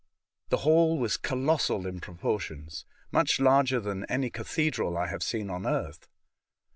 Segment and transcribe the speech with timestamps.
[0.49, 5.67] The hall was colossal in proportions— much larger than any cathedral I have seen on
[5.67, 6.07] earth.